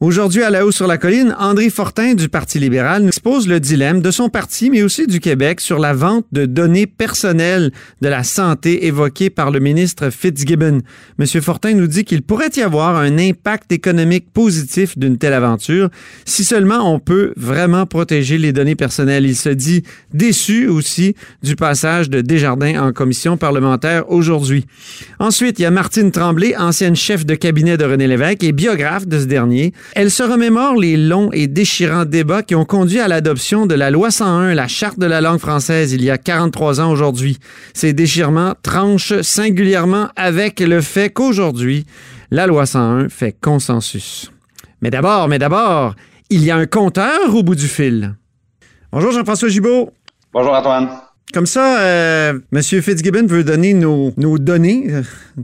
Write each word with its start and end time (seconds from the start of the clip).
Aujourd'hui, 0.00 0.44
à 0.44 0.50
la 0.50 0.64
haut 0.64 0.70
sur 0.70 0.86
la 0.86 0.96
colline, 0.96 1.34
André 1.40 1.70
Fortin 1.70 2.14
du 2.14 2.28
Parti 2.28 2.60
libéral 2.60 3.02
nous 3.02 3.08
expose 3.08 3.48
le 3.48 3.58
dilemme 3.58 4.00
de 4.00 4.12
son 4.12 4.28
parti, 4.28 4.70
mais 4.70 4.84
aussi 4.84 5.08
du 5.08 5.18
Québec, 5.18 5.60
sur 5.60 5.80
la 5.80 5.92
vente 5.92 6.24
de 6.30 6.46
données 6.46 6.86
personnelles 6.86 7.72
de 8.00 8.06
la 8.06 8.22
santé 8.22 8.86
évoquée 8.86 9.28
par 9.28 9.50
le 9.50 9.58
ministre 9.58 10.10
Fitzgibbon. 10.10 10.82
Monsieur 11.18 11.40
Fortin 11.40 11.74
nous 11.74 11.88
dit 11.88 12.04
qu'il 12.04 12.22
pourrait 12.22 12.52
y 12.54 12.60
avoir 12.60 12.94
un 12.94 13.18
impact 13.18 13.72
économique 13.72 14.32
positif 14.32 14.96
d'une 14.96 15.18
telle 15.18 15.32
aventure 15.32 15.90
si 16.24 16.44
seulement 16.44 16.94
on 16.94 17.00
peut 17.00 17.32
vraiment 17.36 17.84
protéger 17.84 18.38
les 18.38 18.52
données 18.52 18.76
personnelles. 18.76 19.26
Il 19.26 19.34
se 19.34 19.48
dit 19.48 19.82
déçu 20.14 20.68
aussi 20.68 21.16
du 21.42 21.56
passage 21.56 22.08
de 22.08 22.20
Desjardins 22.20 22.86
en 22.86 22.92
commission 22.92 23.36
parlementaire 23.36 24.08
aujourd'hui. 24.12 24.64
Ensuite, 25.18 25.58
il 25.58 25.62
y 25.62 25.66
a 25.66 25.72
Martine 25.72 26.12
Tremblay, 26.12 26.54
ancienne 26.56 26.94
chef 26.94 27.26
de 27.26 27.34
cabinet 27.34 27.76
de 27.76 27.84
René 27.84 28.06
Lévesque 28.06 28.44
et 28.44 28.52
biographe 28.52 29.08
de 29.08 29.18
ce 29.18 29.24
dernier. 29.24 29.72
Elle 29.94 30.10
se 30.10 30.22
remémore 30.22 30.76
les 30.76 30.96
longs 30.96 31.30
et 31.32 31.46
déchirants 31.46 32.04
débats 32.04 32.42
qui 32.42 32.54
ont 32.54 32.64
conduit 32.64 33.00
à 33.00 33.08
l'adoption 33.08 33.66
de 33.66 33.74
la 33.74 33.90
loi 33.90 34.10
101, 34.10 34.54
la 34.54 34.68
charte 34.68 34.98
de 34.98 35.06
la 35.06 35.20
langue 35.20 35.38
française, 35.38 35.92
il 35.92 36.04
y 36.04 36.10
a 36.10 36.18
43 36.18 36.80
ans 36.80 36.90
aujourd'hui. 36.90 37.38
Ces 37.74 37.92
déchirements 37.92 38.54
tranchent 38.62 39.20
singulièrement 39.22 40.08
avec 40.16 40.60
le 40.60 40.80
fait 40.80 41.10
qu'aujourd'hui, 41.10 41.86
la 42.30 42.46
loi 42.46 42.66
101 42.66 43.08
fait 43.08 43.32
consensus. 43.32 44.30
Mais 44.82 44.90
d'abord, 44.90 45.28
mais 45.28 45.38
d'abord, 45.38 45.94
il 46.30 46.44
y 46.44 46.50
a 46.50 46.56
un 46.56 46.66
compteur 46.66 47.34
au 47.34 47.42
bout 47.42 47.54
du 47.54 47.66
fil. 47.66 48.14
Bonjour 48.92 49.12
Jean-François 49.12 49.48
Gibault. 49.48 49.90
Bonjour 50.32 50.54
Antoine. 50.54 50.88
Comme 51.32 51.46
ça, 51.46 51.80
euh, 51.80 52.38
M. 52.52 52.62
Fitzgibbon 52.62 53.26
veut 53.26 53.44
donner 53.44 53.74
nos, 53.74 54.14
nos 54.16 54.38
données, 54.38 54.86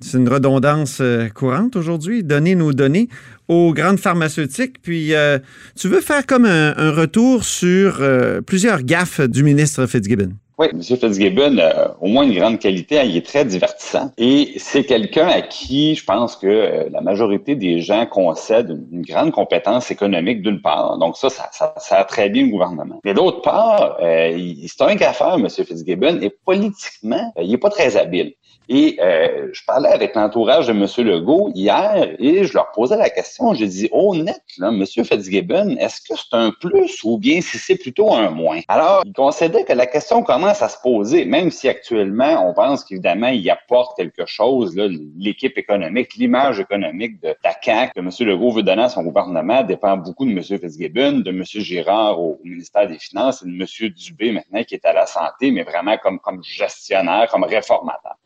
c'est 0.01 0.17
une 0.17 0.29
redondance 0.31 0.99
euh, 1.03 1.29
courante 1.29 1.77
aujourd'hui, 1.77 2.25
donner 2.25 2.55
nos 2.55 2.73
données 2.73 3.11
aux 3.49 3.73
grandes 3.73 3.99
pharmaceutiques. 3.99 4.81
Puis, 4.83 5.15
euh, 5.15 5.39
tu 5.79 5.89
veux 5.89 6.01
faire 6.01 6.27
comme 6.27 6.45
un, 6.45 6.91
retour 6.91 7.45
sur 7.45 7.99
euh, 8.01 8.41
plusieurs 8.41 8.83
gaffes 8.83 9.21
du 9.21 9.43
ministre 9.43 9.87
Fitzgibbon? 9.87 10.33
Oui, 10.57 10.69
M. 10.73 10.81
Fitzgibbon 10.81 11.59
a 11.59 11.97
au 12.01 12.07
moins 12.07 12.23
une 12.23 12.35
grande 12.35 12.61
qualité, 12.61 13.01
il 13.05 13.17
est 13.17 13.27
très 13.27 13.45
divertissant. 13.45 14.13
Et 14.19 14.53
c'est 14.59 14.85
quelqu'un 14.85 15.27
à 15.27 15.43
qui 15.43 15.97
je 15.97 16.05
pense 16.05 16.37
que 16.37 16.47
euh, 16.47 16.89
la 16.91 17.01
majorité 17.01 17.57
des 17.57 17.81
gens 17.81 18.07
concèdent 18.07 18.81
une 18.93 19.03
grande 19.03 19.33
compétence 19.33 19.91
économique 19.91 20.43
d'une 20.43 20.63
part. 20.63 20.97
Donc 20.99 21.17
ça, 21.17 21.29
ça, 21.29 21.51
ça, 21.53 21.75
ça 21.79 21.97
a 21.99 22.05
très 22.05 22.29
bien 22.29 22.45
le 22.45 22.51
gouvernement. 22.51 23.01
Mais 23.05 23.15
d'autre 23.15 23.43
part, 23.43 23.97
euh, 24.01 24.39
c'est 24.69 24.83
un 24.83 24.95
gaffeur, 24.95 25.35
M. 25.35 25.49
Fitzgibbon, 25.49 26.21
et 26.23 26.31
politiquement, 26.31 27.33
euh, 27.37 27.43
il 27.43 27.51
n'est 27.51 27.59
pas 27.59 27.71
très 27.71 27.97
habile. 27.97 28.35
Et 28.69 28.97
euh, 29.01 29.49
je 29.53 29.61
parlais 29.67 29.91
avec 29.91 30.15
l'entourage 30.15 30.69
de 30.69 30.73
M. 30.73 30.87
Legault 31.07 31.51
hier 31.55 32.09
et 32.19 32.45
je 32.45 32.55
leur 32.55 32.71
posais 32.73 32.97
la 32.97 33.11
question. 33.11 33.53
J'ai 33.53 33.67
dit, 33.67 33.89
honnête, 33.93 34.43
là, 34.59 34.69
M. 34.69 34.85
Fitzgibbon, 34.87 35.77
est-ce 35.79 36.01
que 36.01 36.19
c'est 36.19 36.35
un 36.35 36.51
plus 36.51 37.05
ou 37.05 37.19
bien 37.19 37.41
si 37.43 37.59
c'est 37.59 37.77
plutôt 37.77 38.13
un 38.13 38.31
moins? 38.31 38.61
Alors, 38.69 39.03
il 39.05 39.13
concédait 39.13 39.65
que 39.65 39.75
la 39.75 39.87
question 39.87 40.23
à 40.49 40.69
se 40.69 40.81
poser, 40.81 41.25
même 41.25 41.51
si 41.51 41.69
actuellement, 41.69 42.49
on 42.49 42.55
pense 42.55 42.85
qu'évidemment, 42.85 43.29
il 43.29 43.49
apporte 43.51 43.97
quelque 43.97 44.27
chose, 44.27 44.77
l'équipe 44.77 45.57
économique, 45.59 46.15
l'image 46.15 46.61
économique 46.61 47.21
de 47.23 47.35
la 47.43 47.55
CAQ 47.61 47.93
que 47.95 48.01
M. 48.01 48.11
Legault 48.29 48.51
veut 48.53 48.63
donner 48.63 48.83
à 48.83 48.89
son 48.89 49.03
gouvernement 49.03 49.63
dépend 49.63 49.97
beaucoup 49.97 50.25
de 50.25 50.31
M. 50.31 50.43
Fitzgibbon, 50.43 51.21
de 51.21 51.31
M. 51.31 51.45
Girard 51.45 52.21
au, 52.21 52.41
ministère 52.45 52.89
des 52.89 52.99
Finances 52.99 53.43
et 53.43 53.47
de 53.47 53.53
M. 53.53 53.91
Dubé 53.91 54.33
maintenant 54.33 54.63
qui 54.65 54.75
est 54.75 54.85
à 54.85 54.93
la 54.93 55.07
santé, 55.07 55.51
mais 55.51 55.63
vraiment 55.63 55.97
comme, 55.99 56.19
comme 56.21 56.43
gestionnaire, 56.43 57.29
comme 57.31 57.45
réformateur. 57.45 58.17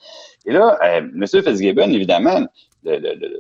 Et 0.47 0.53
là, 0.53 0.79
euh, 0.83 0.99
M. 1.01 1.27
Fitzgibbon, 1.27 1.93
évidemment, 1.93 2.47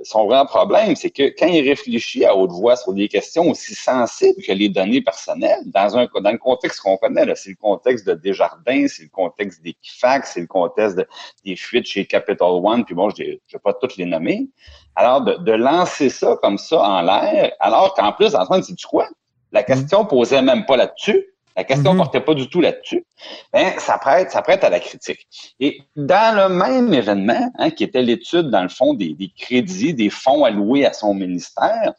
son 0.03 0.27
grand 0.27 0.47
problème, 0.47 0.97
c'est 0.97 1.11
que 1.11 1.35
quand 1.39 1.47
il 1.47 1.69
réfléchit 1.69 2.25
à 2.25 2.37
haute 2.37 2.51
voix 2.51 2.77
sur 2.77 2.93
des 2.93 3.09
questions 3.09 3.51
aussi 3.51 3.75
sensibles 3.75 4.43
que 4.43 4.53
les 4.53 4.69
données 4.69 5.03
personnelles, 5.03 5.61
dans 5.67 5.97
un 5.97 6.03
le 6.03 6.39
contexte 6.39 6.81
qu'on 6.81 6.97
connaît, 6.97 7.35
c'est 7.35 7.51
le 7.51 7.57
contexte 7.57 8.07
de 8.07 8.15
Desjardins, 8.15 8.87
c'est 8.89 9.05
le 9.05 9.09
contexte 9.09 9.63
des 9.63 9.75
Kifax, 9.75 10.33
c'est 10.35 10.41
le 10.41 10.47
contexte 10.47 10.97
de, 10.97 11.07
des 11.45 11.57
fuites 11.57 11.87
chez 11.87 12.07
Capital 12.07 12.49
One, 12.49 12.85
puis 12.85 12.95
bon, 12.95 13.11
je 13.11 13.23
ne 13.23 13.29
vais 13.29 13.59
pas 13.63 13.75
toutes 13.75 13.97
les 13.97 14.05
nommer. 14.05 14.49
Alors, 14.97 15.23
de, 15.23 15.53
lancer 15.53 16.09
ça 16.09 16.37
comme 16.43 16.59
ça 16.59 16.81
en 16.81 17.03
l'air, 17.03 17.53
alors 17.61 17.95
qu'en 17.95 18.13
plus, 18.13 18.35
Antoine, 18.35 18.63
du 18.63 18.87
quoi? 18.87 19.09
La 19.53 19.63
question 19.63 20.05
posait 20.05 20.43
même 20.43 20.67
pas 20.67 20.77
là-dessus. 20.77 21.25
La 21.59 21.65
question 21.65 21.91
ne 21.91 21.97
mm 21.97 22.01
-hmm. 22.01 22.03
portait 22.05 22.21
pas 22.21 22.35
du 22.35 22.49
tout 22.49 22.61
là-dessus. 22.61 23.05
Ben, 23.53 23.73
ça 23.79 23.99
prête, 23.99 24.31
ça 24.31 24.43
prête 24.43 24.63
à 24.63 24.71
la 24.71 24.79
critique. 24.79 25.27
Et 25.59 25.81
dans 25.97 26.31
le 26.41 26.49
même 26.55 26.95
événement, 26.95 27.51
hein, 27.59 27.71
qui 27.71 27.83
était 27.83 28.01
l'étude, 28.01 28.49
dans 28.51 28.63
le 28.63 28.69
fond, 28.69 28.95
des, 28.95 29.13
des, 29.15 29.31
crédits, 29.37 29.93
des 29.93 30.09
fonds 30.09 30.45
alloués 30.45 30.87
à 30.87 30.93
son 30.93 31.15
ministère, 31.15 31.93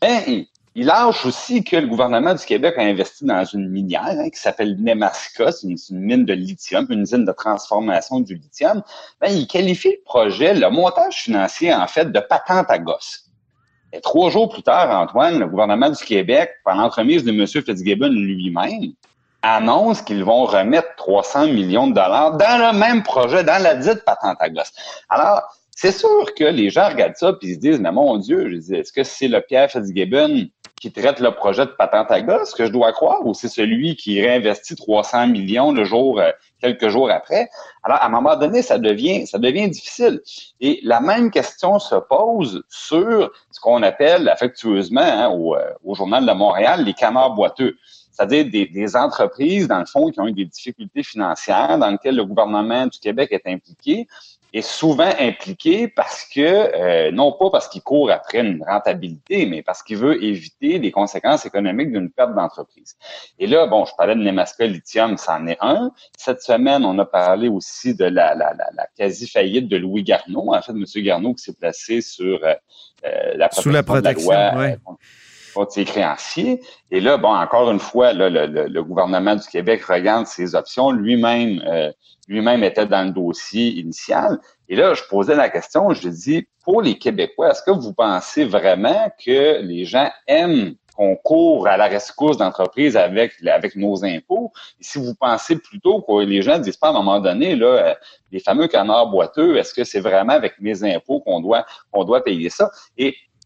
ben, 0.00 0.16
il, 0.28 0.46
il 0.76 0.86
lâche 0.86 1.26
aussi 1.26 1.64
que 1.64 1.74
le 1.74 1.88
gouvernement 1.88 2.34
du 2.34 2.44
Québec 2.44 2.74
a 2.78 2.82
investi 2.82 3.24
dans 3.24 3.44
une 3.44 3.68
minière 3.68 4.14
hein, 4.20 4.30
qui 4.30 4.38
s'appelle 4.38 4.76
Nemaska, 4.80 5.50
c'est 5.50 5.66
une, 5.66 5.76
une, 5.90 5.98
mine 6.10 6.24
de 6.24 6.32
lithium, 6.32 6.86
une 6.88 7.02
usine 7.02 7.24
de 7.24 7.32
transformation 7.32 8.20
du 8.20 8.36
lithium. 8.36 8.80
Ben, 9.20 9.30
il 9.32 9.48
qualifie 9.48 9.90
le 9.98 10.04
projet, 10.04 10.54
le 10.54 10.70
montage 10.70 11.16
financier, 11.24 11.74
en 11.74 11.88
fait, 11.88 12.12
de 12.12 12.20
patente 12.20 12.70
à 12.70 12.78
gosse. 12.78 13.29
Et 13.92 14.00
trois 14.00 14.30
jours 14.30 14.48
plus 14.48 14.62
tard, 14.62 14.90
Antoine, 15.00 15.38
le 15.38 15.46
gouvernement 15.46 15.90
du 15.90 16.04
Québec, 16.04 16.50
par 16.64 16.76
l'entremise 16.76 17.24
de 17.24 17.30
M. 17.30 17.46
Fitzgibbon 17.46 18.08
lui-même, 18.08 18.92
annonce 19.42 20.02
qu'ils 20.02 20.24
vont 20.24 20.44
remettre 20.44 20.94
300 20.96 21.46
millions 21.48 21.88
de 21.88 21.94
dollars 21.94 22.36
dans 22.36 22.72
le 22.72 22.78
même 22.78 23.02
projet, 23.02 23.42
dans 23.42 23.62
la 23.62 23.74
dite 23.74 24.04
patente 24.04 24.36
à. 24.40 24.48
Alors, 25.08 25.42
c'est 25.70 25.92
sûr 25.92 26.34
que 26.34 26.44
les 26.44 26.70
gens 26.70 26.88
regardent 26.88 27.16
ça 27.16 27.32
et 27.40 27.54
se 27.54 27.58
disent, 27.58 27.80
mais 27.80 27.90
mon 27.90 28.18
Dieu, 28.18 28.50
je 28.50 28.56
dis, 28.56 28.74
est-ce 28.74 28.92
que 28.92 29.02
c'est 29.02 29.28
le 29.28 29.40
Pierre 29.40 29.70
Fitzgibbon 29.70 30.46
qui 30.80 30.90
traite 30.90 31.20
le 31.20 31.30
projet 31.30 31.66
de 31.66 31.70
patente 31.70 32.10
à 32.10 32.22
gosse 32.22 32.54
que 32.54 32.64
je 32.64 32.72
dois 32.72 32.92
croire 32.92 33.24
ou 33.26 33.34
c'est 33.34 33.48
celui 33.48 33.96
qui 33.96 34.20
réinvestit 34.20 34.74
300 34.74 35.28
millions 35.28 35.72
le 35.72 35.84
jour, 35.84 36.18
euh, 36.18 36.30
quelques 36.60 36.88
jours 36.88 37.10
après? 37.10 37.50
Alors, 37.82 37.98
à 37.98 38.06
un 38.06 38.08
moment 38.08 38.34
donné, 38.34 38.62
ça 38.62 38.78
devient, 38.78 39.26
ça 39.26 39.38
devient 39.38 39.68
difficile. 39.68 40.22
Et 40.60 40.80
la 40.82 41.00
même 41.00 41.30
question 41.30 41.78
se 41.78 41.96
pose 41.96 42.64
sur 42.70 43.30
ce 43.50 43.60
qu'on 43.60 43.82
appelle 43.82 44.28
affectueusement 44.30 45.00
hein, 45.02 45.28
au, 45.28 45.54
euh, 45.54 45.70
au 45.84 45.94
Journal 45.94 46.24
de 46.24 46.32
Montréal 46.32 46.82
les 46.84 46.94
canards 46.94 47.34
boiteux 47.34 47.76
c'est-à-dire 48.12 48.50
des, 48.50 48.66
des, 48.66 48.96
entreprises, 48.96 49.66
dans 49.66 49.78
le 49.78 49.86
fond, 49.86 50.10
qui 50.10 50.20
ont 50.20 50.26
eu 50.26 50.32
des 50.32 50.44
difficultés 50.44 51.02
financières, 51.02 51.78
dans 51.78 51.88
lesquelles 51.88 52.16
le 52.16 52.24
gouvernement 52.24 52.86
du 52.86 52.98
Québec 52.98 53.30
est 53.32 53.46
impliqué, 53.46 54.06
est 54.52 54.62
souvent 54.62 55.10
impliqué 55.18 55.88
parce 55.88 56.24
que, 56.24 56.40
euh, 56.40 57.10
non 57.12 57.32
pas 57.32 57.50
parce 57.50 57.68
qu'il 57.68 57.82
court 57.82 58.10
après 58.10 58.40
une 58.40 58.62
rentabilité, 58.62 59.46
mais 59.46 59.62
parce 59.62 59.82
qu'il 59.82 59.96
veut 59.96 60.22
éviter 60.22 60.78
les 60.78 60.90
conséquences 60.90 61.46
économiques 61.46 61.92
d'une 61.92 62.10
perte 62.10 62.34
d'entreprise. 62.34 62.96
Et 63.38 63.46
là, 63.46 63.66
bon, 63.66 63.84
je 63.84 63.92
parlais 63.96 64.14
de 64.14 64.20
Nemaska 64.20 64.66
Lithium, 64.66 65.16
c'en 65.16 65.46
est 65.46 65.58
un. 65.60 65.92
Cette 66.16 66.42
semaine, 66.42 66.84
on 66.84 66.98
a 66.98 67.04
parlé 67.04 67.48
aussi 67.48 67.94
de 67.94 68.04
la, 68.04 68.34
la, 68.34 68.52
la, 68.54 68.68
la 68.74 68.86
quasi-faillite 68.96 69.68
de 69.68 69.76
Louis 69.76 70.02
Garneau, 70.02 70.54
en 70.54 70.62
fait, 70.62 70.72
M. 70.72 70.84
Garneau 70.96 71.34
qui 71.34 71.44
s'est 71.44 71.54
placé 71.54 72.00
sur 72.00 72.40
euh, 72.44 72.54
la 73.36 73.50
Sous 73.50 73.70
la 73.70 73.82
protection, 73.82 74.30
de 74.30 74.34
la 74.34 74.52
loi, 74.52 74.60
ouais 74.60 74.78
contre 75.52 75.72
ses 75.72 75.84
créanciers. 75.84 76.60
Et 76.90 77.00
là, 77.00 77.16
bon, 77.16 77.34
encore 77.34 77.70
une 77.70 77.78
fois, 77.78 78.12
là, 78.12 78.28
le, 78.28 78.46
le, 78.46 78.66
le, 78.66 78.82
gouvernement 78.84 79.36
du 79.36 79.46
Québec 79.46 79.82
regarde 79.84 80.26
ses 80.26 80.54
options. 80.54 80.90
Lui-même, 80.90 81.62
euh, 81.66 81.92
lui-même 82.28 82.62
était 82.64 82.86
dans 82.86 83.06
le 83.06 83.12
dossier 83.12 83.68
initial. 83.80 84.38
Et 84.68 84.76
là, 84.76 84.94
je 84.94 85.02
posais 85.08 85.34
la 85.34 85.48
question, 85.48 85.92
je 85.92 86.08
dis, 86.08 86.46
pour 86.64 86.82
les 86.82 86.98
Québécois, 86.98 87.50
est-ce 87.50 87.62
que 87.62 87.70
vous 87.70 87.92
pensez 87.92 88.44
vraiment 88.44 89.10
que 89.24 89.60
les 89.62 89.84
gens 89.84 90.10
aiment 90.26 90.74
qu'on 90.94 91.16
court 91.16 91.66
à 91.66 91.76
la 91.76 91.86
rescousse 91.86 92.36
d'entreprise 92.36 92.96
avec, 92.96 93.32
avec 93.46 93.74
nos 93.74 94.04
impôts? 94.04 94.52
Et 94.78 94.84
si 94.84 94.98
vous 94.98 95.14
pensez 95.14 95.56
plutôt 95.56 96.02
que 96.02 96.22
les 96.22 96.42
gens 96.42 96.58
disent 96.58 96.76
pas 96.76 96.88
à 96.88 96.90
un 96.90 96.94
moment 96.94 97.18
donné, 97.18 97.56
là, 97.56 97.96
les 98.30 98.40
fameux 98.40 98.68
canards 98.68 99.08
boiteux, 99.08 99.56
est-ce 99.56 99.74
que 99.74 99.84
c'est 99.84 100.00
vraiment 100.00 100.34
avec 100.34 100.60
mes 100.60 100.84
impôts 100.84 101.20
qu'on 101.20 101.40
doit, 101.40 101.66
qu'on 101.90 102.04
doit 102.04 102.22
payer 102.22 102.50
ça? 102.50 102.70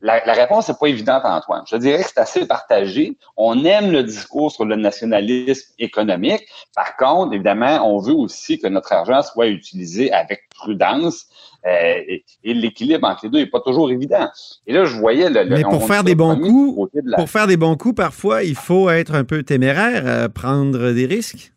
La, 0.04 0.22
la 0.26 0.34
réponse 0.34 0.68
n'est 0.68 0.74
pas 0.78 0.86
évidente, 0.86 1.22
Antoine. 1.24 1.64
Je 1.66 1.76
dirais 1.76 2.02
que 2.02 2.10
c'est 2.14 2.20
assez 2.20 2.46
partagé. 2.46 3.16
On 3.38 3.64
aime 3.64 3.90
le 3.90 4.02
discours 4.02 4.52
sur 4.52 4.66
le 4.66 4.76
nationalisme 4.76 5.72
économique. 5.78 6.42
Par 6.76 6.94
contre, 6.96 7.32
évidemment, 7.32 7.90
on 7.90 7.98
veut 8.00 8.12
aussi 8.12 8.58
que 8.58 8.66
notre 8.66 8.92
argent 8.92 9.22
soit 9.22 9.46
utilisé 9.46 10.12
avec 10.12 10.42
prudence. 10.54 11.24
Euh, 11.66 11.94
et, 12.06 12.24
et 12.44 12.52
l'équilibre 12.52 13.08
entre 13.08 13.24
les 13.24 13.30
deux 13.30 13.38
n'est 13.38 13.46
pas 13.46 13.60
toujours 13.60 13.90
évident. 13.90 14.28
Et 14.66 14.74
là, 14.74 14.84
je 14.84 14.94
voyais 14.94 15.30
le. 15.30 15.46
Mais 15.46 15.62
pour 15.62 15.86
faire 15.86 16.04
des 16.04 16.14
bons 16.14 16.38
coups, 16.38 16.90
la... 17.02 17.16
pour 17.16 17.30
faire 17.30 17.46
des 17.46 17.56
bons 17.56 17.76
coups, 17.78 17.96
parfois, 17.96 18.42
il 18.42 18.56
faut 18.56 18.90
être 18.90 19.14
un 19.14 19.24
peu 19.24 19.42
téméraire, 19.42 20.02
euh, 20.04 20.28
prendre 20.28 20.92
des 20.92 21.06
risques. 21.06 21.52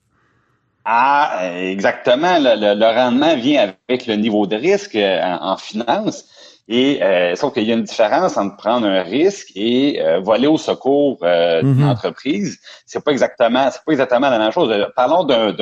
Ah, 0.86 1.52
exactement. 1.60 2.40
Le, 2.40 2.56
le, 2.56 2.80
le, 2.80 2.86
rendement 2.86 3.36
vient 3.36 3.74
avec 3.90 4.08
le 4.08 4.16
niveau 4.16 4.48
de 4.48 4.56
risque 4.56 4.96
euh, 4.96 5.22
en, 5.22 5.52
en 5.52 5.58
finance. 5.58 6.24
Et 6.68 7.02
euh, 7.02 7.36
sauf 7.36 7.54
qu'il 7.54 7.64
y 7.64 7.72
a 7.72 7.76
une 7.76 7.84
différence 7.84 8.36
entre 8.36 8.58
prendre 8.58 8.86
un 8.86 9.02
risque 9.02 9.52
et 9.56 10.02
euh, 10.02 10.20
voler 10.20 10.48
au 10.48 10.58
secours 10.58 11.18
euh, 11.24 11.62
d'une 11.62 11.76
mhm. 11.76 11.90
entreprise. 11.90 12.60
C'est 12.86 13.04
pas 13.04 13.12
exactement, 13.12 13.70
c'est 13.72 13.84
pas 13.86 13.94
exactement 13.94 14.30
la 14.30 14.38
même 14.38 14.52
chose. 14.52 14.74
Parlons 14.96 15.24
d'un, 15.24 15.54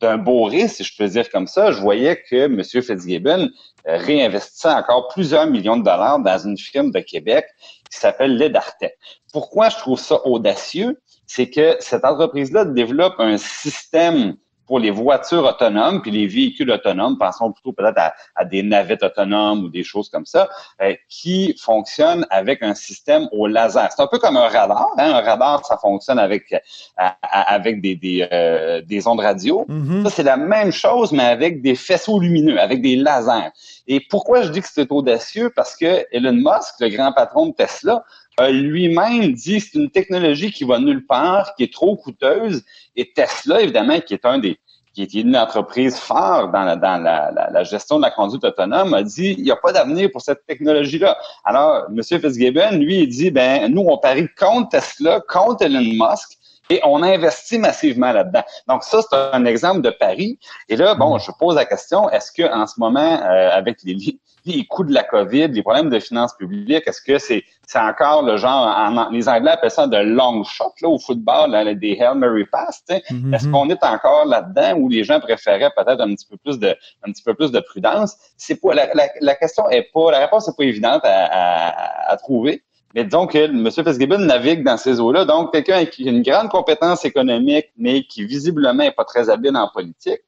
d'un, 0.00 0.18
beau 0.18 0.44
risque, 0.44 0.76
si 0.76 0.84
je 0.84 0.96
peux 0.98 1.08
dire 1.08 1.30
comme 1.30 1.46
ça. 1.46 1.72
Je 1.72 1.80
voyais 1.80 2.22
que 2.30 2.44
M. 2.44 2.62
Fitzgibbon 2.62 3.48
réinvestissait 3.86 4.68
encore 4.68 5.08
plusieurs 5.08 5.46
millions 5.46 5.78
de 5.78 5.82
dollars 5.82 6.18
dans 6.18 6.38
une 6.38 6.58
firme 6.58 6.90
de 6.90 7.00
Québec 7.00 7.46
qui 7.90 7.98
s'appelle 7.98 8.36
Ledartec. 8.36 8.94
Pourquoi 9.32 9.70
je 9.70 9.76
trouve 9.76 9.98
ça 9.98 10.20
audacieux? 10.26 11.00
C'est 11.26 11.48
que 11.48 11.76
cette 11.80 12.04
entreprise-là 12.04 12.66
développe 12.66 13.14
un 13.18 13.38
système 13.38 14.36
pour 14.70 14.78
les 14.78 14.92
voitures 14.92 15.42
autonomes 15.42 16.00
puis 16.00 16.12
les 16.12 16.28
véhicules 16.28 16.70
autonomes, 16.70 17.18
pensons 17.18 17.50
plutôt 17.50 17.72
peut-être 17.72 17.98
à, 18.36 18.44
des 18.44 18.62
navettes 18.62 19.02
autonomes 19.02 19.64
ou 19.64 19.68
des 19.68 19.82
choses 19.82 20.08
comme 20.08 20.26
ça, 20.26 20.48
euh, 20.80 20.94
qui 21.08 21.56
fonctionnent 21.60 22.24
avec 22.30 22.62
un 22.62 22.74
système 22.74 23.28
au 23.32 23.48
laser. 23.48 23.90
C'est 23.90 24.00
un 24.00 24.06
peu 24.06 24.20
comme 24.20 24.36
un 24.36 24.46
radar. 24.46 24.94
Hein? 24.96 25.12
Un 25.12 25.20
radar, 25.22 25.66
ça 25.66 25.76
fonctionne 25.76 26.20
avec 26.20 26.52
euh, 26.52 27.08
avec 27.32 27.80
des 27.80 27.96
des, 27.96 28.28
euh, 28.30 28.80
des 28.82 29.08
ondes 29.08 29.18
radio. 29.18 29.66
Mm-hmm. 29.68 30.04
Ça, 30.04 30.10
c'est 30.10 30.22
la 30.22 30.36
même 30.36 30.70
chose, 30.70 31.10
mais 31.10 31.24
avec 31.24 31.62
des 31.62 31.74
faisceaux 31.74 32.20
lumineux, 32.20 32.60
avec 32.60 32.80
des 32.80 32.94
lasers. 32.94 33.50
Et 33.88 33.98
pourquoi 34.08 34.42
je 34.42 34.50
dis 34.50 34.60
que 34.60 34.68
c'est 34.72 34.92
audacieux? 34.92 35.50
Parce 35.56 35.74
que 35.74 36.06
Elon 36.12 36.32
Musk, 36.32 36.74
le 36.78 36.90
grand 36.90 37.12
patron 37.12 37.46
de 37.46 37.54
Tesla, 37.54 38.04
lui-même 38.38 39.32
dit 39.32 39.60
c'est 39.60 39.78
une 39.78 39.90
technologie 39.90 40.50
qui 40.50 40.64
va 40.64 40.78
nulle 40.78 41.06
part, 41.06 41.54
qui 41.54 41.64
est 41.64 41.72
trop 41.72 41.96
coûteuse. 41.96 42.62
Et 42.96 43.12
Tesla, 43.12 43.60
évidemment, 43.60 44.00
qui 44.00 44.14
est 44.14 44.24
un 44.24 44.38
des 44.38 44.58
qui 44.92 45.02
est 45.02 45.14
une 45.14 45.36
entreprise 45.36 45.96
phare 45.96 46.50
dans, 46.50 46.62
la, 46.64 46.74
dans 46.74 47.00
la, 47.00 47.30
la, 47.30 47.64
gestion 47.64 47.98
de 47.98 48.02
la 48.02 48.10
conduite 48.10 48.42
autonome, 48.42 48.92
a 48.92 49.02
dit 49.02 49.36
il 49.38 49.44
n'y 49.44 49.50
a 49.50 49.56
pas 49.56 49.72
d'avenir 49.72 50.10
pour 50.10 50.20
cette 50.20 50.44
technologie-là. 50.46 51.16
Alors, 51.44 51.86
M. 51.90 52.02
Fitzgibbon, 52.02 52.72
lui, 52.72 53.02
il 53.02 53.08
dit 53.08 53.30
ben 53.30 53.72
nous, 53.72 53.82
on 53.82 53.98
parie 53.98 54.28
contre 54.36 54.70
Tesla, 54.70 55.20
contre 55.28 55.64
Elon 55.64 55.80
Musk. 55.80 56.39
Et 56.70 56.80
on 56.84 57.02
investit 57.02 57.58
massivement 57.58 58.12
là-dedans. 58.12 58.44
Donc 58.68 58.84
ça, 58.84 59.00
c'est 59.02 59.16
un 59.16 59.44
exemple 59.44 59.82
de 59.82 59.90
pari. 59.90 60.38
Et 60.68 60.76
là, 60.76 60.94
bon, 60.94 61.18
je 61.18 61.30
pose 61.38 61.56
la 61.56 61.64
question, 61.64 62.08
est-ce 62.10 62.30
que 62.32 62.50
en 62.50 62.66
ce 62.66 62.78
moment, 62.78 63.20
euh, 63.22 63.50
avec 63.52 63.78
les, 63.84 63.96
les 64.44 64.64
coûts 64.66 64.84
de 64.84 64.94
la 64.94 65.02
COVID, 65.02 65.48
les 65.48 65.62
problèmes 65.62 65.90
de 65.90 65.98
finances 65.98 66.34
publiques, 66.36 66.86
est-ce 66.86 67.02
que 67.02 67.18
c'est 67.18 67.44
c'est 67.66 67.78
encore 67.78 68.22
le 68.22 68.36
genre, 68.36 68.66
en, 68.66 69.10
les 69.10 69.28
Anglais 69.28 69.52
appellent 69.52 69.70
ça 69.70 69.86
de 69.86 69.96
long 69.96 70.42
shot 70.42 70.72
là, 70.82 70.88
au 70.88 70.98
football, 70.98 71.52
là, 71.52 71.72
des 71.72 71.96
Hail 72.00 72.16
Mary 72.16 72.44
Pass. 72.44 72.82
Mm-hmm. 72.88 73.32
Est-ce 73.34 73.48
qu'on 73.48 73.70
est 73.70 73.84
encore 73.84 74.26
là-dedans 74.26 74.74
où 74.78 74.88
les 74.88 75.04
gens 75.04 75.20
préféraient 75.20 75.70
peut-être 75.76 76.00
un 76.00 76.12
petit 76.14 76.26
peu 76.28 76.36
plus 76.36 76.58
de 76.58 76.76
un 77.04 77.12
petit 77.12 77.22
peu 77.22 77.34
plus 77.34 77.52
de 77.52 77.60
prudence? 77.60 78.16
C'est 78.36 78.60
pas 78.60 78.74
la, 78.74 78.88
la, 79.20 79.34
question 79.36 79.68
est 79.70 79.88
pas, 79.94 80.10
la 80.10 80.18
réponse 80.18 80.48
n'est 80.48 80.54
pas 80.56 80.64
évidente 80.64 81.02
à, 81.04 81.26
à, 81.26 82.12
à 82.12 82.16
trouver. 82.16 82.64
Mais 82.94 83.04
disons 83.04 83.26
que 83.26 83.38
M. 83.38 83.70
Fitzgibbon 83.70 84.18
navigue 84.18 84.64
dans 84.64 84.76
ces 84.76 85.00
eaux-là. 85.00 85.24
Donc, 85.24 85.52
quelqu'un 85.52 85.84
qui 85.84 86.08
a 86.08 86.10
une 86.10 86.22
grande 86.22 86.48
compétence 86.48 87.04
économique, 87.04 87.66
mais 87.76 88.02
qui 88.04 88.24
visiblement 88.24 88.74
n'est 88.74 88.90
pas 88.90 89.04
très 89.04 89.30
habile 89.30 89.56
en 89.56 89.68
politique, 89.68 90.20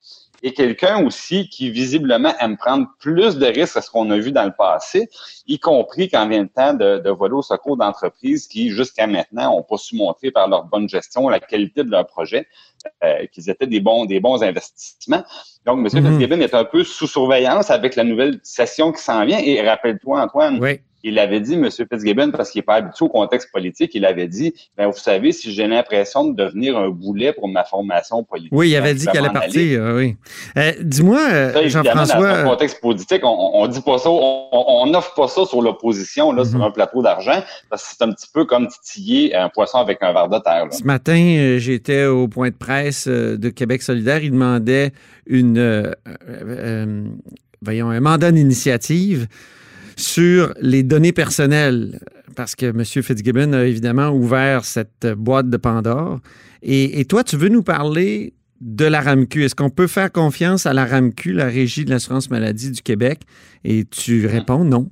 et 0.44 0.53
quelqu'un 0.53 1.05
aussi 1.05 1.49
qui 1.49 1.70
visiblement 1.70 2.35
aime 2.41 2.56
prendre 2.56 2.88
plus 2.99 3.37
de 3.37 3.47
risques 3.47 3.75
que 3.75 3.81
ce 3.81 3.91
qu'on 3.91 4.11
a 4.11 4.19
vu 4.19 4.32
dans 4.32 4.44
le 4.44 4.53
passé, 4.56 5.09
y 5.47 5.59
compris 5.59 6.09
quand 6.09 6.29
vient 6.29 6.43
le 6.43 6.49
temps 6.49 6.75
de, 6.75 6.99
de 6.99 7.11
voler 7.11 7.35
au 7.35 7.43
secours 7.43 7.76
d'entreprises 7.76 8.49
qui, 8.49 8.70
jusqu'à 8.70 9.06
maintenant, 9.06 9.56
n'ont 9.56 9.62
pas 9.62 9.76
su 9.76 9.94
montrer 9.94 10.32
par 10.32 10.49
leur 10.49 10.65
bonne 10.65 10.88
gestion 10.88 11.29
la 11.29 11.38
qualité 11.38 11.85
de 11.85 11.91
leur 11.91 12.06
projet, 12.06 12.47
euh, 13.05 13.26
qu'ils 13.32 13.50
étaient 13.50 13.69
des 13.69 13.81
bons, 13.81 14.05
des 14.05 14.19
bons 14.19 14.43
investissements. 14.43 15.23
Donc, 15.65 15.79
M. 15.79 16.03
Mm 16.03 16.12
Fitzgibbon 16.12 16.41
est 16.41 16.55
un 16.55 16.65
peu 16.65 16.82
sous 16.82 17.06
surveillance 17.06 17.70
avec 17.70 17.94
la 17.94 18.03
nouvelle 18.03 18.41
session 18.43 18.91
qui 18.91 19.00
s'en 19.00 19.25
vient. 19.25 19.38
Et 19.38 19.61
rappelle-toi, 19.62 20.23
Antoine, 20.23 20.58
oui 20.61 20.81
il 21.04 21.19
avait 21.19 21.40
dit, 21.40 21.54
M. 21.54 21.69
Fitzgibbon, 21.70 22.31
parce 22.31 22.50
qu'il 22.50 22.60
n'est 22.60 22.64
pas 22.64 22.76
habitué 22.76 23.04
au 23.04 23.08
contexte 23.08 23.50
politique, 23.52 23.93
il 23.94 24.04
avait 24.04 24.28
dit, 24.28 24.54
ben, 24.76 24.87
vous 24.87 24.99
savez, 24.99 25.32
si 25.32 25.52
j'ai 25.52 25.66
l'impression 25.66 26.25
de 26.25 26.37
devenir 26.37 26.78
un 26.78 26.90
boulet 26.90 27.32
pour 27.32 27.49
ma 27.49 27.64
formation 27.64 28.22
politique. 28.22 28.52
Oui, 28.52 28.70
il 28.70 28.76
avait 28.76 28.94
dit 28.94 29.06
qu'elle 29.06 29.25
allait 29.25 29.32
partir, 29.32 29.94
oui. 29.96 30.16
Euh, 30.56 30.72
dis-moi, 30.81 31.20
euh, 31.31 31.69
Jean-François. 31.69 32.16
Dans 32.16 32.25
un 32.25 32.44
contexte 32.44 32.81
politique, 32.81 33.22
on, 33.25 33.66
ne 33.66 33.72
dit 33.72 33.81
pas 33.81 33.99
ça, 33.99 34.10
on 34.10 34.87
n'offre 34.87 35.14
pas 35.14 35.28
ça 35.28 35.44
sur 35.44 35.60
l'opposition, 35.60 36.32
là, 36.32 36.44
sur 36.44 36.58
mhm. 36.58 36.64
un 36.64 36.70
plateau 36.70 37.02
d'argent, 37.02 37.43
parce 37.69 37.82
que 37.82 37.94
c'est 37.96 38.05
un 38.05 38.12
petit 38.12 38.28
peu 38.32 38.44
comme 38.44 38.69
titiller 38.69 39.34
un 39.34 39.48
poisson 39.48 39.78
avec 39.78 40.02
un 40.02 40.12
verre 40.12 40.28
de 40.28 40.38
terre. 40.38 40.66
Ce 40.70 40.84
matin, 40.84 41.19
euh, 41.19 41.58
j'étais 41.58 42.05
au 42.05 42.28
point 42.28 42.50
de 42.50 42.55
presse 42.55 43.08
de 43.08 43.48
Québec 43.48 43.82
solidaire. 43.82 44.22
Il 44.22 44.31
demandait 44.31 44.93
une, 45.26 45.94
voyons, 47.60 47.90
un 47.90 48.00
mandat 48.00 48.31
d'initiative 48.31 49.26
sur 49.97 50.55
les 50.61 50.83
données 50.83 51.12
personnelles, 51.12 52.00
parce 52.37 52.55
que 52.55 52.67
M. 52.67 52.85
Fitzgibbon 52.85 53.53
a 53.53 53.65
évidemment 53.65 54.11
ouvert 54.11 54.65
cette 54.65 55.06
boîte 55.06 55.49
de 55.50 55.56
Pandore. 55.56 56.21
Et, 56.62 57.05
toi, 57.06 57.25
tu 57.25 57.37
veux 57.37 57.49
nous 57.49 57.62
parler 57.62 58.35
de 58.61 58.85
la 58.85 59.00
RAMQ. 59.00 59.44
Est-ce 59.44 59.55
qu'on 59.56 59.71
peut 59.71 59.89
faire 59.89 60.12
confiance 60.12 60.67
à 60.67 60.73
la 60.73 60.85
RAMQ, 60.85 61.33
la 61.33 61.47
Régie 61.47 61.85
de 61.85 61.91
l'assurance 61.91 62.31
maladie 62.31 62.71
du 62.71 62.83
Québec? 62.83 63.23
Et 63.65 63.85
tu 63.85 64.27
réponds 64.27 64.65
non. 64.65 64.89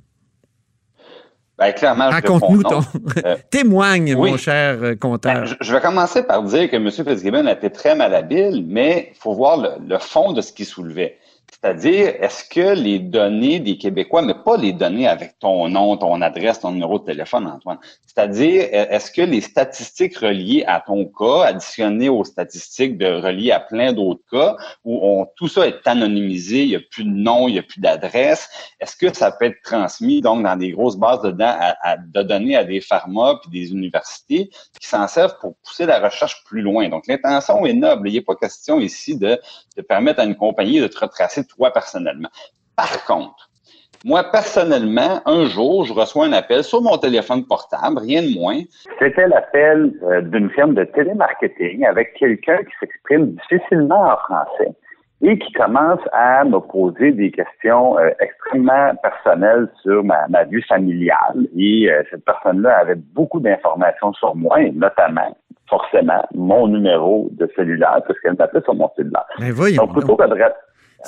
Ben, 1.61 1.73
clairement, 1.73 2.09
Raconte-nous 2.09 2.63
ton. 2.63 2.81
Euh, 3.23 3.37
témoigne, 3.51 4.15
mon 4.15 4.35
cher 4.35 4.79
euh, 4.81 4.95
comptable. 4.95 5.47
Ben, 5.47 5.55
je, 5.61 5.71
vais 5.71 5.79
commencer 5.79 6.23
par 6.23 6.41
dire 6.41 6.71
que 6.71 6.75
M. 6.75 6.89
Fitzgibbon 6.89 7.45
a 7.45 7.51
été 7.51 7.69
très 7.69 7.95
malhabile, 7.95 8.65
mais 8.67 9.11
il 9.11 9.17
faut 9.17 9.35
voir 9.35 9.79
le, 9.79 9.97
fond 9.99 10.33
de 10.33 10.41
ce 10.41 10.51
qu'il 10.51 10.65
soulevait. 10.65 11.19
C'est-à-dire, 11.63 12.15
est-ce 12.19 12.43
que 12.43 12.73
les 12.73 12.97
données 12.97 13.59
des 13.59 13.77
Québécois, 13.77 14.23
mais 14.23 14.33
pas 14.33 14.57
les 14.57 14.73
données 14.73 15.07
avec 15.07 15.37
ton 15.37 15.69
nom, 15.69 15.95
ton 15.95 16.19
adresse, 16.21 16.59
ton 16.59 16.71
numéro 16.71 16.97
de 16.97 17.05
téléphone, 17.05 17.45
Antoine, 17.45 17.77
c'est-à-dire, 18.07 18.67
est-ce 18.71 19.11
que 19.11 19.21
les 19.21 19.41
statistiques 19.41 20.17
reliées 20.17 20.63
à 20.65 20.81
ton 20.85 21.05
cas, 21.05 21.43
additionnées 21.43 22.09
aux 22.09 22.23
statistiques 22.23 22.97
de 22.97 23.05
reliées 23.05 23.51
à 23.51 23.59
plein 23.59 23.93
d'autres 23.93 24.23
cas, 24.29 24.57
où 24.83 25.25
tout 25.35 25.47
ça 25.47 25.67
est 25.67 25.85
anonymisé, 25.85 26.63
il 26.63 26.69
n'y 26.69 26.75
a 26.75 26.79
plus 26.79 27.03
de 27.03 27.09
nom, 27.09 27.47
il 27.47 27.53
n'y 27.53 27.59
a 27.59 27.63
plus 27.63 27.79
d'adresse, 27.79 28.49
est-ce 28.79 28.95
que 28.95 29.13
ça 29.13 29.31
peut 29.31 29.45
être 29.45 29.61
transmis 29.63 30.19
donc 30.21 30.43
dans 30.43 30.55
des 30.55 30.71
grosses 30.71 30.97
bases 30.97 31.21
de, 31.21 31.31
de 31.31 32.23
données 32.23 32.55
à 32.55 32.63
des 32.63 32.81
pharma 32.81 33.39
puis 33.41 33.51
des 33.51 33.71
universités 33.71 34.49
qui 34.79 34.87
s'en 34.87 35.07
servent 35.07 35.37
pour 35.39 35.55
pousser 35.57 35.85
la 35.85 35.99
recherche 35.99 36.43
plus 36.45 36.61
loin? 36.61 36.89
Donc, 36.89 37.05
l'intention 37.07 37.65
est 37.67 37.73
noble. 37.73 38.09
Il 38.09 38.15
n'est 38.15 38.21
pas 38.21 38.35
question 38.35 38.79
ici 38.79 39.15
de, 39.15 39.39
de 39.77 39.81
permettre 39.83 40.19
à 40.19 40.25
une 40.25 40.35
compagnie 40.35 40.79
de 40.79 40.87
te 40.87 40.99
retracer 40.99 41.45
toi 41.55 41.71
personnellement. 41.71 42.29
Par 42.75 43.05
contre, 43.05 43.51
moi, 44.03 44.23
personnellement, 44.31 45.21
un 45.27 45.45
jour, 45.45 45.85
je 45.85 45.93
reçois 45.93 46.25
un 46.25 46.33
appel 46.33 46.63
sur 46.63 46.81
mon 46.81 46.97
téléphone 46.97 47.45
portable, 47.45 47.99
rien 47.99 48.23
de 48.23 48.33
moins. 48.33 48.61
C'était 48.97 49.27
l'appel 49.27 49.93
euh, 50.03 50.21
d'une 50.21 50.49
firme 50.49 50.73
de 50.73 50.83
télémarketing 50.85 51.85
avec 51.85 52.15
quelqu'un 52.15 52.57
qui 52.57 52.71
s'exprime 52.79 53.33
difficilement 53.33 54.01
en 54.01 54.17
français 54.17 54.75
et 55.21 55.37
qui 55.37 55.51
commence 55.51 55.99
à 56.13 56.43
me 56.45 56.59
poser 56.59 57.11
des 57.11 57.29
questions 57.29 57.99
euh, 57.99 58.09
extrêmement 58.19 58.95
personnelles 59.03 59.69
sur 59.83 60.03
ma, 60.03 60.25
vie 60.45 60.63
familiale. 60.63 61.47
Et 61.55 61.91
euh, 61.91 62.01
cette 62.09 62.25
personne-là 62.25 62.79
avait 62.79 62.95
beaucoup 62.95 63.39
d'informations 63.39 64.13
sur 64.13 64.35
moi, 64.35 64.61
et 64.61 64.71
notamment, 64.71 65.37
forcément, 65.69 66.25
mon 66.33 66.67
numéro 66.67 67.29
de 67.33 67.47
cellulaire, 67.55 68.01
parce 68.07 68.19
qu'elle 68.21 68.35
m'appelait 68.35 68.63
sur 68.63 68.73
mon 68.73 68.89
cellulaire. 68.95 69.27
Mais 69.39 69.51
voyons, 69.51 69.83
Donc, 69.83 69.93
plutôt 69.93 70.15
que 70.15 70.27
de 70.27 70.35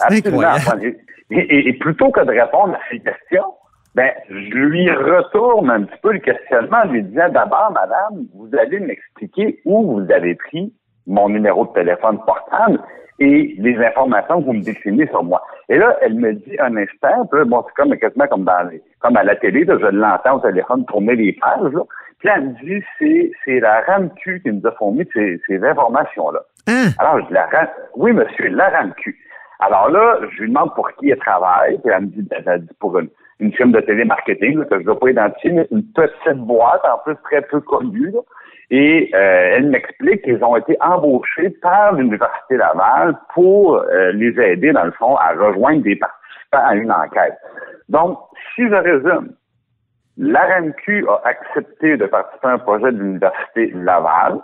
Absolument. 0.02 0.42
Et, 1.32 1.70
et, 1.70 1.74
plutôt 1.74 2.12
que 2.12 2.22
de 2.22 2.32
répondre 2.32 2.76
à 2.76 2.80
ces 2.92 3.00
questions, 3.00 3.54
ben, 3.96 4.12
je 4.30 4.34
lui 4.34 4.90
retourne 4.92 5.70
un 5.70 5.84
petit 5.84 6.00
peu 6.02 6.14
le 6.14 6.20
questionnement 6.20 6.80
en 6.84 6.92
lui 6.92 7.04
disant 7.04 7.30
d'abord, 7.30 7.72
madame, 7.72 8.26
vous 8.36 8.50
allez 8.58 8.80
m'expliquer 8.80 9.60
où 9.66 9.94
vous 10.00 10.12
avez 10.12 10.36
pris 10.36 10.74
mon 11.08 11.30
numéro 11.30 11.66
de 11.66 11.74
téléphone 11.74 12.20
portable 12.26 12.80
et 13.20 13.56
les 13.60 13.78
informations 13.78 14.42
que 14.42 14.46
vous 14.46 14.54
me 14.54 14.64
déclinez 14.64 15.08
sur 15.08 15.24
moi. 15.24 15.44
Et 15.70 15.78
là, 15.78 15.98
elle 16.02 16.16
me 16.16 16.34
dit 16.34 16.56
un 16.60 16.76
instant, 16.78 17.30
bon, 17.46 17.64
c'est 17.68 17.74
comme 17.76 17.96
quasiment 17.98 18.28
comme 18.28 18.44
dans 18.44 18.70
les, 18.70 18.82
comme 19.00 19.16
à 19.18 19.24
la 19.24 19.36
télé, 19.36 19.66
je 19.68 19.88
l'entends 19.88 20.38
au 20.38 20.40
téléphone 20.40 20.86
tourner 20.86 21.16
les 21.16 21.34
pages, 21.34 21.72
là. 21.72 21.82
Puis 22.20 22.30
elle 22.34 22.50
me 22.50 22.54
dit, 22.64 22.86
c'est, 22.98 23.32
c'est 23.44 23.60
la 23.60 23.82
RAMQ 23.82 24.42
qui 24.42 24.52
nous 24.52 24.66
a 24.66 24.72
fourni 24.72 25.04
ces, 25.14 25.42
ces 25.46 25.62
informations-là. 25.62 26.40
Hein? 26.68 26.92
Alors, 26.98 27.28
je 27.28 27.34
la 27.34 27.50
oui, 27.98 28.14
monsieur, 28.14 28.48
la 28.48 28.70
RAMQ. 28.70 29.18
Alors 29.60 29.90
là, 29.90 30.20
je 30.32 30.42
lui 30.42 30.50
demande 30.50 30.74
pour 30.76 30.92
qui 30.94 31.10
elle 31.10 31.20
travaille, 31.20 31.78
puis 31.80 31.92
elle 31.94 32.04
me 32.04 32.08
dit, 32.08 32.22
ben, 32.24 32.44
elle 32.46 32.62
dit 32.62 32.74
pour 32.80 32.98
une, 32.98 33.10
une 33.40 33.54
firme 33.54 33.72
de 33.72 33.80
télémarketing, 33.82 34.66
que 34.66 34.76
je 34.76 34.80
ne 34.80 34.86
dois 34.86 35.00
pas 35.00 35.10
identifier, 35.10 35.52
mais 35.52 35.68
une 35.72 35.84
petite 35.84 36.38
boîte, 36.40 36.82
en 36.86 36.98
plus 37.00 37.16
très 37.24 37.42
peu 37.42 37.60
connue. 37.62 38.14
Et 38.70 39.12
euh, 39.14 39.52
elle 39.56 39.70
m'explique 39.70 40.24
qu'ils 40.24 40.44
ont 40.44 40.56
été 40.56 40.76
embauchés 40.82 41.50
par 41.62 41.94
l'Université 41.94 42.58
Laval 42.58 43.16
pour 43.34 43.76
euh, 43.76 44.12
les 44.14 44.40
aider, 44.42 44.72
dans 44.72 44.86
le 44.86 44.92
fond, 44.94 45.16
à 45.18 45.34
rejoindre 45.34 45.84
des 45.84 45.96
participants 45.96 46.66
à 46.66 46.76
une 46.76 46.92
enquête. 46.92 47.36
Donc, 47.90 48.18
si 48.56 48.68
je 48.68 48.76
résume, 48.76 49.34
l'ARMQ 50.18 51.06
a 51.08 51.22
accepté 51.28 51.98
de 51.98 52.06
participer 52.06 52.48
à 52.48 52.52
un 52.52 52.58
projet 52.60 52.92
de 52.92 52.98
l'Université 52.98 53.72
Laval. 53.76 54.40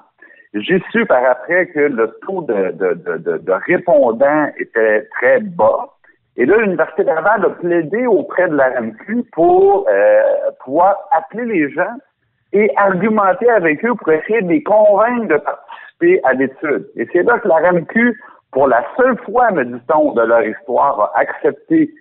J'ai 0.53 0.81
su 0.91 1.05
par 1.05 1.23
après 1.25 1.67
que 1.67 1.79
le 1.79 2.07
taux 2.25 2.41
de, 2.41 2.71
de, 2.71 2.93
de, 2.95 3.37
de, 3.37 3.51
répondants 3.67 4.47
était 4.57 5.07
très 5.19 5.39
bas 5.41 5.89
Et 6.37 6.45
là, 6.45 6.57
l'Université 6.57 7.03
Laval 7.03 7.45
a 7.45 7.49
plaidé 7.51 8.07
auprès 8.07 8.49
de 8.49 8.55
la 8.55 8.69
RMQ 8.69 9.25
pour 9.31 9.87
euh, 9.87 10.21
pouvoir 10.63 10.97
appeler 11.11 11.45
les 11.45 11.71
gens 11.71 11.95
et 12.51 12.71
argumenter 12.77 13.47
avec 13.49 13.85
eux 13.85 13.93
pour 13.93 14.11
essayer 14.11 14.41
de 14.41 14.47
les 14.47 14.63
convaincre 14.63 15.27
de 15.27 15.37
participer 15.37 16.19
à 16.23 16.33
l'étude. 16.33 16.87
Et 16.95 17.07
c'est 17.13 17.21
là 17.21 17.37
que 17.37 17.47
la 17.47 17.69
RMQ, 17.69 18.19
pour 18.51 18.67
la 18.67 18.83
seule 18.97 19.17
fois, 19.19 19.51
me 19.51 19.63
dit-on, 19.65 20.13
de 20.13 20.21
leur 20.21 20.43
histoire, 20.43 21.11
a 21.13 21.19
accepté 21.19 21.91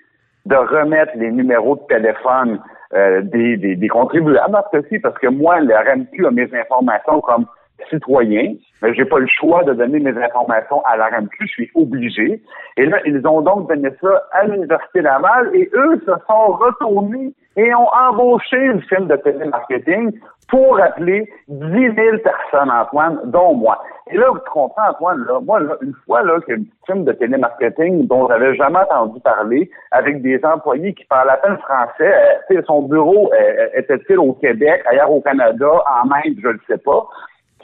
de 0.47 0.57
remettre 0.57 1.13
les 1.17 1.31
numéros 1.31 1.77
de 1.77 1.83
téléphone 1.95 2.61
euh, 2.95 3.21
des, 3.21 3.59
des, 3.59 3.77
des, 3.77 3.89
contribuables, 3.89 4.57
parce 5.03 5.19
que 5.19 5.27
moi, 5.29 5.61
la 5.61 5.83
RMQ 5.83 6.27
a 6.27 6.31
mes 6.31 6.49
informations 6.55 7.21
comme 7.21 7.45
citoyen, 7.91 8.55
mais 8.83 8.95
j'ai 8.95 9.05
pas 9.05 9.19
le 9.19 9.27
choix 9.27 9.65
de 9.65 9.73
donner 9.73 9.99
mes 9.99 10.17
informations 10.23 10.83
à 10.85 10.97
la 10.97 11.07
RMQ, 11.07 11.37
je 11.41 11.47
suis 11.47 11.71
obligé. 11.75 12.41
Et 12.77 12.87
là, 12.87 12.99
ils 13.05 13.27
ont 13.27 13.41
donc 13.41 13.69
donné 13.69 13.91
ça 14.01 14.23
à 14.33 14.45
l'Université 14.45 15.03
Laval 15.03 15.51
et 15.55 15.69
eux 15.75 16.01
se 16.01 16.13
sont 16.27 16.47
retournés 16.53 17.33
et 17.57 17.75
ont 17.75 17.89
embauché 17.89 18.57
une 18.57 18.83
firme 18.83 19.09
de 19.09 19.17
télémarketing 19.17 20.13
pour 20.49 20.81
appeler 20.81 21.31
10 21.49 21.95
000 21.95 22.19
personnes, 22.19 22.71
Antoine, 22.71 23.21
dont 23.25 23.55
moi. 23.55 23.83
Et 24.11 24.17
là, 24.17 24.31
vous 24.31 24.41
comprends, 24.51 24.91
Antoine, 24.91 25.25
là, 25.27 25.41
moi, 25.41 25.61
là, 25.61 25.77
une 25.83 25.93
fois 26.07 26.23
là, 26.23 26.41
qu'une 26.41 26.65
firme 26.87 27.05
de 27.05 27.13
télémarketing 27.13 28.07
dont 28.07 28.27
j'avais 28.29 28.55
jamais 28.57 28.79
entendu 28.79 29.21
parler, 29.21 29.71
avec 29.91 30.23
des 30.23 30.43
employés 30.45 30.95
qui 30.95 31.05
parlent 31.05 31.29
à 31.29 31.37
peine 31.37 31.59
français, 31.59 32.15
euh, 32.51 32.63
son 32.67 32.83
bureau 32.83 33.31
euh, 33.35 33.67
était-il 33.75 34.19
au 34.19 34.33
Québec, 34.35 34.83
ailleurs 34.91 35.13
au 35.13 35.21
Canada, 35.21 35.69
en 35.69 36.11
Inde, 36.11 36.37
je 36.43 36.49
ne 36.49 36.59
sais 36.67 36.79
pas, 36.79 37.07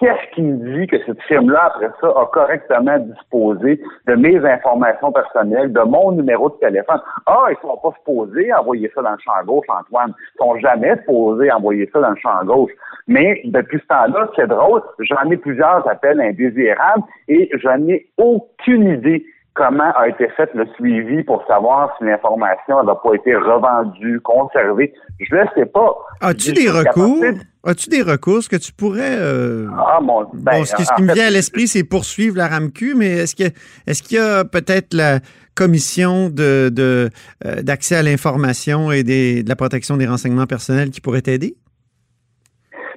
Qu'est-ce 0.04 0.34
qui 0.34 0.42
me 0.42 0.78
dit 0.78 0.86
que 0.86 0.98
cette 1.06 1.22
firme-là, 1.22 1.72
après 1.74 1.88
ça, 1.98 2.08
a 2.08 2.26
correctement 2.26 2.98
disposé 2.98 3.80
de 4.06 4.14
mes 4.14 4.36
informations 4.36 5.10
personnelles, 5.10 5.72
de 5.72 5.80
mon 5.80 6.12
numéro 6.12 6.50
de 6.50 6.56
téléphone? 6.56 7.00
Ah, 7.24 7.46
ils 7.48 7.56
sont 7.62 7.78
pas 7.78 7.90
supposés 7.96 8.52
envoyer 8.52 8.92
ça 8.94 9.00
dans 9.00 9.12
le 9.12 9.18
champ 9.24 9.32
gauche, 9.46 9.64
Antoine. 9.70 10.12
Ils 10.34 10.38
sont 10.44 10.58
jamais 10.58 10.94
supposés 10.98 11.50
envoyer 11.50 11.88
ça 11.90 12.00
dans 12.00 12.10
le 12.10 12.16
champ 12.16 12.44
gauche. 12.44 12.72
Mais 13.06 13.40
depuis 13.46 13.78
ce 13.78 13.86
temps-là, 13.86 14.28
c'est 14.36 14.46
drôle, 14.46 14.82
j'en 14.98 15.30
ai 15.30 15.38
plusieurs 15.38 15.88
appels 15.88 16.20
indésirables 16.20 17.04
et 17.28 17.48
je 17.54 17.68
n'ai 17.78 18.06
aucune 18.18 18.88
idée 18.88 19.24
comment 19.54 19.92
a 19.96 20.08
été 20.08 20.28
fait 20.36 20.50
le 20.54 20.66
suivi 20.74 21.22
pour 21.22 21.44
savoir 21.46 21.94
si 21.96 22.04
l'information 22.04 22.82
n'a 22.82 22.94
pas 22.94 23.14
été 23.14 23.34
revendue, 23.34 24.20
conservée? 24.20 24.92
Je 25.20 25.34
ne 25.34 25.44
sais 25.54 25.66
pas. 25.66 25.96
As-tu 26.20 26.52
des 26.52 26.68
recours? 26.68 27.24
As-tu 27.64 27.88
des 27.88 28.02
recours? 28.02 28.40
Que 28.50 28.56
tu 28.56 28.72
pourrais... 28.72 29.16
Euh, 29.16 29.68
ah, 29.78 30.00
mon, 30.02 30.28
ben, 30.34 30.64
ce, 30.64 30.74
qui, 30.74 31.02
me 31.02 31.14
vient 31.14 31.28
à 31.28 31.30
l'esprit, 31.30 31.68
c'est 31.68 31.84
poursuivre 31.84 32.36
la 32.36 32.48
RAMQ, 32.48 32.94
mais 32.96 33.10
est-ce 33.12 33.34
qu'il 33.34 33.46
est 33.46 34.12
y 34.12 34.18
a 34.18 34.44
peut-être 34.44 34.92
la 34.92 35.20
commission 35.54 36.28
de, 36.28 36.70
euh, 36.78 37.08
d'accès 37.62 37.96
à 37.96 38.02
l'information 38.02 38.90
et 38.90 39.04
de 39.04 39.48
la 39.48 39.56
protection 39.56 39.96
des 39.96 40.06
renseignements 40.06 40.46
personnels 40.46 40.90
qui 40.90 41.00
pourrait 41.00 41.22
t'aider? 41.22 41.54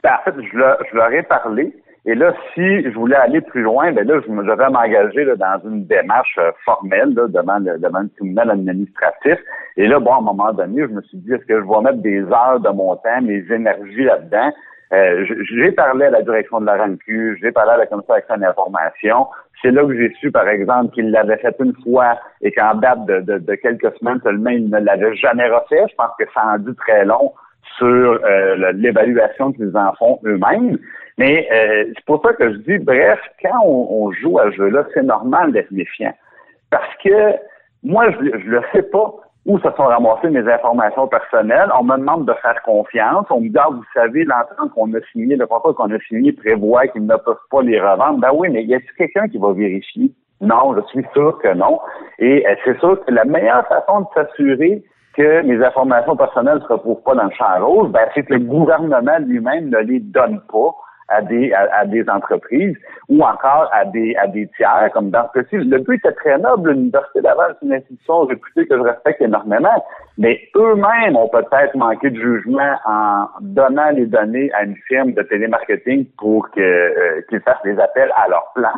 Ben, 0.03 0.11
en 0.19 0.23
fait, 0.23 0.35
je, 0.41 0.57
je 0.91 0.95
leur 0.97 1.11
ai 1.11 1.23
parlé. 1.23 1.73
Et 2.09 2.15
là, 2.15 2.33
si 2.53 2.61
je 2.83 2.93
voulais 2.93 3.17
aller 3.17 3.41
plus 3.41 3.63
loin, 3.63 3.91
ben 3.91 4.07
là, 4.07 4.21
je, 4.25 4.31
me, 4.31 4.41
devais 4.41 4.69
m'engager 4.69 5.25
dans 5.35 5.59
une 5.69 5.85
démarche 5.85 6.37
euh, 6.37 6.51
formelle 6.63 7.13
devant, 7.13 7.59
le, 7.59 7.77
devant 7.77 7.99
le 7.99 8.09
tribunal 8.15 8.49
administratif. 8.49 9.37
Et 9.75 9.87
là, 9.87 9.99
bon, 9.99 10.13
à 10.13 10.17
un 10.19 10.21
moment 10.21 10.53
donné, 10.53 10.83
je 10.83 10.93
me 10.93 11.01
suis 11.01 11.17
dit, 11.17 11.33
est-ce 11.33 11.45
que 11.45 11.59
je 11.59 11.65
vais 11.67 11.81
mettre 11.81 12.01
des 12.01 12.21
heures 12.21 12.61
de 12.61 12.69
mon 12.69 12.95
temps, 12.95 13.21
mes 13.21 13.43
énergies 13.51 14.05
là-dedans? 14.05 14.53
Euh, 14.93 15.25
j'ai 15.51 15.73
parlé 15.73 16.05
à 16.05 16.11
la 16.11 16.21
direction 16.21 16.61
de 16.61 16.65
la 16.65 16.77
RANQ, 16.77 17.39
j'ai 17.41 17.51
parlé 17.51 17.71
à 17.71 17.77
la 17.77 17.85
commission 17.87 18.13
d'accès 18.13 18.31
à 18.31 18.37
l'information. 18.37 19.27
C'est 19.61 19.71
là 19.71 19.83
que 19.83 19.93
j'ai 19.93 20.13
su, 20.21 20.31
par 20.31 20.47
exemple, 20.47 20.93
qu'il 20.93 21.11
l'avait 21.11 21.35
fait 21.37 21.55
une 21.59 21.73
fois 21.83 22.17
et 22.41 22.53
qu'en 22.53 22.75
date 22.75 23.05
de, 23.05 23.19
de, 23.19 23.55
quelques 23.55 23.93
semaines 23.97 24.21
seulement, 24.23 24.51
il 24.51 24.69
ne 24.69 24.79
l'avait 24.79 25.13
jamais 25.17 25.49
refait. 25.49 25.83
Je 25.89 25.95
pense 25.95 26.11
que 26.17 26.23
ça 26.33 26.41
en 26.53 26.57
dit 26.59 26.75
très 26.75 27.03
long 27.03 27.33
sur 27.77 27.85
euh, 27.85 28.71
l'évaluation 28.73 29.51
qu'ils 29.51 29.75
en 29.75 29.93
font 29.95 30.19
eux-mêmes. 30.23 30.77
Mais 31.17 31.47
euh, 31.51 31.85
c'est 31.95 32.05
pour 32.05 32.21
ça 32.21 32.33
que 32.33 32.51
je 32.51 32.57
dis, 32.57 32.77
bref, 32.77 33.19
quand 33.41 33.59
on, 33.65 34.11
joue 34.11 34.39
à 34.39 34.51
ce 34.51 34.57
jeu-là, 34.57 34.85
c'est 34.93 35.03
normal 35.03 35.51
d'être 35.51 35.71
méfiant. 35.71 36.13
Parce 36.69 36.93
que 37.03 37.35
moi, 37.83 38.11
je 38.11 38.55
ne 38.55 38.61
sais 38.71 38.83
pas 38.83 39.13
où 39.45 39.57
se 39.59 39.69
sont 39.77 39.85
ramassées 39.85 40.29
mes 40.29 40.47
informations 40.51 41.07
personnelles. 41.07 41.69
On 41.79 41.83
me 41.83 41.97
demande 41.97 42.25
de 42.25 42.33
faire 42.33 42.61
confiance. 42.63 43.25
On 43.29 43.39
me 43.39 43.47
dit, 43.47 43.57
ah, 43.57 43.69
vous 43.71 43.83
savez, 43.93 44.25
l'entente 44.25 44.73
qu'on 44.73 44.93
a 44.93 44.99
signé, 45.11 45.35
le 45.35 45.47
contrat 45.47 45.73
qu'on 45.73 45.91
a 45.91 45.99
signé 46.07 46.33
prévoit 46.33 46.87
qu'ils 46.87 47.05
ne 47.05 47.15
peuvent 47.15 47.35
pas 47.49 47.61
les 47.61 47.79
revendre. 47.79 48.19
Ben 48.19 48.31
oui, 48.33 48.49
mais 48.51 48.63
y 48.63 48.75
a-t-il 48.75 48.93
quelqu'un 48.97 49.27
qui 49.29 49.37
va 49.37 49.53
vérifier? 49.53 50.11
Non, 50.41 50.75
je 50.75 50.81
suis 50.89 51.05
sûr 51.13 51.39
que 51.39 51.53
non. 51.53 51.79
Et 52.19 52.45
euh, 52.45 52.55
c'est 52.63 52.77
sûr 52.79 53.03
que 53.05 53.11
la 53.11 53.25
meilleure 53.25 53.65
façon 53.67 54.01
de 54.01 54.05
s'assurer 54.13 54.83
que 55.15 55.41
mes 55.41 55.63
informations 55.65 56.15
personnelles 56.15 56.57
ne 56.57 56.59
se 56.59 56.73
retrouvent 56.73 57.01
pas 57.01 57.15
dans 57.15 57.23
le 57.23 57.31
champ 57.31 57.65
rose, 57.65 57.89
ben, 57.91 58.07
c'est 58.13 58.23
que 58.23 58.33
le 58.33 58.41
gouvernement 58.41 59.17
lui-même 59.19 59.69
ne 59.69 59.79
les 59.79 59.99
donne 59.99 60.41
pas 60.51 60.75
à 61.09 61.21
des 61.21 61.53
à, 61.53 61.85
des 61.85 62.07
entreprises 62.09 62.75
ou 63.09 63.21
encore 63.21 63.69
à 63.71 63.85
des 63.85 64.15
à 64.15 64.27
des 64.27 64.47
tiers, 64.57 64.89
comme 64.93 65.09
dans 65.09 65.27
ce 65.33 65.39
cas-ci. 65.39 65.57
Le 65.57 65.79
but 65.79 65.95
était 65.95 66.13
très 66.13 66.37
noble. 66.37 66.71
L'Université 66.71 67.21
Laval, 67.21 67.55
c'est 67.59 67.65
une 67.65 67.73
institution 67.73 68.25
réputée 68.25 68.67
que 68.67 68.75
je 68.77 68.81
respecte 68.81 69.21
énormément, 69.21 69.85
mais 70.17 70.39
eux-mêmes 70.55 71.15
ont 71.15 71.29
peut-être 71.29 71.75
manqué 71.75 72.09
de 72.09 72.19
jugement 72.19 72.75
en 72.85 73.27
donnant 73.41 73.89
les 73.91 74.05
données 74.05 74.51
à 74.53 74.63
une 74.63 74.75
firme 74.87 75.13
de 75.13 75.21
télémarketing 75.23 76.05
pour 76.17 76.47
euh, 76.57 77.21
qu'ils 77.29 77.41
fassent 77.41 77.63
des 77.63 77.79
appels 77.79 78.11
à 78.15 78.27
leur 78.27 78.51
place. 78.55 78.73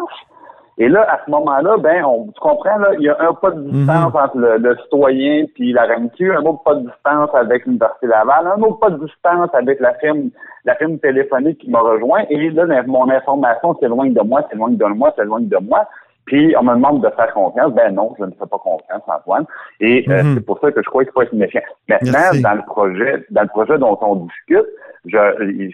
Et 0.79 0.88
là, 0.88 1.05
à 1.12 1.19
ce 1.25 1.29
moment-là, 1.31 1.75
ben, 1.77 2.05
on, 2.05 2.27
tu 2.27 2.39
comprends, 2.39 2.77
là, 2.77 2.91
il 2.98 3.03
y 3.03 3.09
a 3.09 3.17
un 3.19 3.33
pas 3.33 3.51
de 3.51 3.62
distance 3.69 4.13
mhm. 4.13 4.19
entre 4.21 4.38
le, 4.38 4.77
citoyen 4.83 5.45
puis 5.53 5.74
la 5.74 5.83
RMQ, 5.83 6.31
un 6.31 6.45
autre 6.45 6.63
pas 6.63 6.75
de 6.75 6.88
distance 6.88 7.29
avec 7.33 7.65
l'Université 7.65 8.07
Laval, 8.07 8.48
un 8.48 8.62
autre 8.62 8.79
pas 8.79 8.89
de 8.89 9.05
distance 9.05 9.50
avec 9.53 9.81
la 9.81 9.93
firme, 9.95 10.29
la 10.63 10.75
firme 10.75 10.98
téléphonique 11.00 11.57
qui 11.57 11.69
m'a 11.69 11.81
rejoint. 11.81 12.24
Et 12.29 12.50
là, 12.51 12.65
mon 12.88 13.09
information 13.09 13.75
s'éloigne 13.79 14.13
de 14.13 14.21
moi, 14.21 14.41
s'éloigne 14.50 14.77
de 14.77 14.86
moi, 14.86 15.13
s'éloigne 15.17 15.50
de 15.50 15.57
moi. 15.57 15.86
Puis 16.25 16.55
on 16.57 16.63
me 16.63 16.75
demande 16.75 17.03
de 17.03 17.09
faire 17.09 17.33
confiance. 17.33 17.74
Ben 17.74 17.93
non, 17.93 18.13
je 18.17 18.24
ne 18.24 18.31
fais 18.31 18.45
pas 18.45 18.59
confiance, 18.59 19.01
Antoine. 19.07 19.45
Et 19.81 20.05
euh, 20.07 20.24
mhm. 20.24 20.36
c'est 20.36 20.45
pour 20.45 20.59
ça 20.59 20.71
que 20.71 20.81
je 20.81 20.88
crois 20.88 21.03
qu'il 21.03 21.12
faut 21.12 21.24
être 21.24 21.33
méfiant. 21.33 21.62
Maintenant, 21.89 22.39
dans 22.41 22.55
le 22.55 22.62
projet, 22.62 23.25
dans 23.31 23.41
le 23.41 23.48
projet 23.50 23.77
dont 23.79 23.98
on 24.01 24.15
discute, 24.15 24.67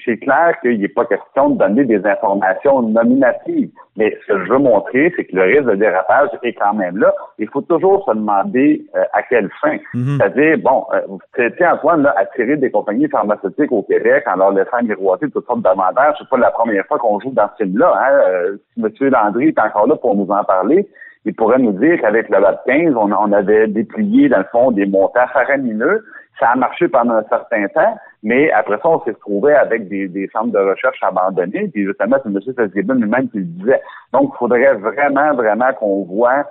c'est 0.04 0.18
clair 0.18 0.56
qu'il 0.62 0.80
n'est 0.80 0.88
pas 0.88 1.06
question 1.06 1.50
de 1.52 1.60
donner 1.60 1.84
des 1.84 2.04
informations 2.08 2.82
nominatives. 2.82 3.70
Mais 3.98 4.18
ce 4.22 4.34
que 4.34 4.46
je 4.46 4.50
veux 4.52 4.58
montrer, 4.58 5.14
c'est 5.16 5.26
que 5.26 5.36
le 5.36 5.44
risque 5.44 5.66
de 5.66 5.76
dérapage 5.76 6.30
est 6.44 6.54
quand 6.54 6.74
même 6.74 6.98
là. 6.98 7.14
Il 7.40 7.48
faut 7.48 7.62
toujours 7.62 8.04
se 8.06 8.12
demander 8.12 8.86
euh, 8.96 9.04
à 9.14 9.24
quelle 9.24 9.50
fin. 9.62 9.78
Mhm. 9.94 10.18
C'est-à-dire, 10.18 10.58
bon, 10.58 10.86
euh, 10.94 11.66
Antoine 11.66 12.04
là, 12.04 12.14
attirer 12.18 12.58
des 12.58 12.72
compagnies 12.72 13.08
pharmaceutiques 13.08 13.72
au 13.72 13.84
Québec 13.84 14.24
en 14.28 14.36
leur 14.36 14.52
laissant 14.52 14.84
miroiter 14.84 15.30
toutes 15.30 15.46
sortes 15.46 15.62
d'avantages. 15.62 16.16
C'est 16.20 16.30
pas 16.30 16.38
la 16.38 16.52
première 16.52 16.86
fois 16.88 17.00
qu'on 17.00 17.20
joue 17.20 17.32
dans 17.32 17.50
ce 17.58 17.64
film-là. 17.64 17.94
Hein? 17.96 18.18
Euh, 18.28 18.58
M. 18.78 18.90
Landry 19.00 19.48
est 19.50 19.60
encore 19.60 19.88
là 19.88 19.96
pour 19.96 20.16
nous 20.16 20.28
en 20.30 20.44
parler 20.44 20.88
il 21.26 21.34
pourrait 21.34 21.60
nous 21.60 21.72
dire 21.72 22.00
qu'avec 22.00 22.30
le 22.30 22.40
LAB 22.40 22.60
15, 22.68 22.94
on, 22.96 23.12
on, 23.12 23.32
avait 23.32 23.68
déplié, 23.68 24.30
dans 24.30 24.38
le 24.38 24.46
fond, 24.52 24.72
des 24.72 24.86
montants 24.86 25.28
faramineux. 25.34 26.06
Ça 26.40 26.50
a 26.50 26.56
marché 26.56 26.88
pendant 26.88 27.14
un 27.14 27.24
certain 27.30 27.68
temps, 27.68 27.98
mais 28.24 28.52
après 28.52 28.78
ça, 28.78 28.90
on 28.90 29.02
s'est 29.04 29.12
retrouvé 29.12 29.54
avec 29.54 29.88
des, 29.88 30.08
des 30.08 30.28
centres 30.34 30.52
de 30.52 30.60
recherche 30.60 30.98
abandonnés. 31.02 31.70
Puis 31.70 31.86
justement, 31.86 32.18
c'est 32.24 32.30
M. 32.30 32.40
Fitzgibbon 32.42 32.96
lui-même 32.96 33.30
qui 33.30 33.38
le 33.38 33.46
disait. 33.46 33.82
Donc, 34.12 34.32
il 34.34 34.38
faudrait 34.38 34.74
vraiment, 34.76 35.34
vraiment 35.34 35.72
qu'on 35.74 36.04
voit 36.04 36.46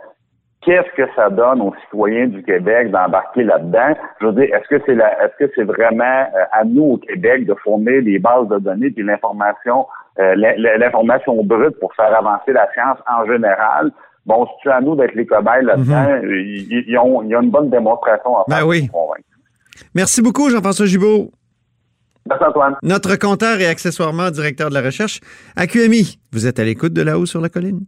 qu'est-ce 0.64 0.90
que 0.96 1.08
ça 1.14 1.30
donne 1.30 1.60
aux 1.60 1.74
citoyens 1.84 2.26
du 2.26 2.42
Québec 2.42 2.90
d'embarquer 2.90 3.44
là-dedans. 3.44 3.94
Je 4.20 4.26
veux 4.26 4.32
dire, 4.32 4.54
est-ce 4.54 4.68
que 4.68 4.82
c'est 4.86 4.94
la, 4.94 5.24
est-ce 5.24 5.44
que 5.44 5.52
c'est 5.54 5.64
vraiment 5.64 6.04
euh, 6.04 6.44
à 6.52 6.64
nous 6.64 6.92
au 6.92 6.98
Québec 6.98 7.46
de 7.46 7.54
fournir 7.62 8.02
les 8.02 8.18
bases 8.18 8.48
de 8.48 8.58
données 8.58 8.90
puis 8.90 9.04
l'information, 9.04 9.86
euh, 10.18 10.34
l'information 10.36 11.42
brute 11.44 11.78
pour 11.80 11.94
faire 11.94 12.14
avancer 12.16 12.52
la 12.52 12.68
science 12.72 12.98
en 13.10 13.26
général? 13.26 13.90
Bon, 14.26 14.46
c'est 14.62 14.70
à 14.70 14.80
nous 14.80 14.96
d'être 14.96 15.14
les 15.14 15.26
cobayes 15.26 15.64
là-dedans? 15.64 16.22
Mhm. 16.22 16.30
ils, 16.30 16.84
ils, 16.88 16.98
ont, 16.98 17.22
une 17.22 17.50
bonne 17.50 17.68
démonstration 17.68 18.38
à 18.38 18.44
ben 18.48 18.56
faire 18.56 18.66
oui. 18.66 18.88
Merci 19.94 20.22
beaucoup, 20.22 20.50
Jean-François 20.50 20.86
Gibault. 20.86 21.32
Merci, 22.28 22.44
Antoine. 22.44 22.74
Notre 22.82 23.16
compteur 23.16 23.60
et 23.60 23.66
accessoirement 23.66 24.30
directeur 24.30 24.70
de 24.70 24.74
la 24.74 24.80
recherche 24.82 25.20
à 25.56 25.66
QMI. 25.66 26.18
Vous 26.32 26.46
êtes 26.46 26.58
à 26.58 26.64
l'écoute 26.64 26.92
de 26.92 27.02
là-haut 27.02 27.26
sur 27.26 27.40
la 27.40 27.48
colline. 27.48 27.84